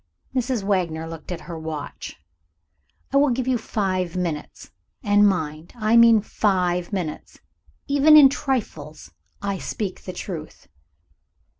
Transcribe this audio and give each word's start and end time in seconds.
Mrs. 0.35 0.63
Wagner 0.63 1.07
looked 1.07 1.31
at 1.31 1.41
her 1.41 1.59
watch. 1.59 2.17
"I 3.13 3.17
will 3.17 3.29
give 3.29 3.47
you 3.47 3.59
five 3.59 4.15
minutes. 4.17 4.71
And 5.03 5.27
mind, 5.29 5.73
I 5.75 5.95
mean 5.95 6.21
five 6.21 6.91
minutes. 6.91 7.37
Even 7.85 8.17
in 8.17 8.27
trifles, 8.27 9.11
I 9.43 9.59
speak 9.59 10.01
the 10.05 10.13
truth." 10.13 10.67